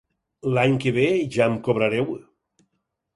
L'any 0.53 0.77
que 0.85 0.93
ve 0.95 1.05
ja 1.37 1.47
em 1.51 1.57
cobrareu? 1.67 2.09